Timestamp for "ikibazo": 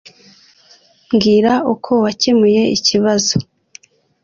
2.75-3.33